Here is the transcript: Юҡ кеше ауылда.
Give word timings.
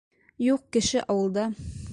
Юҡ 0.45 0.63
кеше 0.77 1.05
ауылда. 1.17 1.47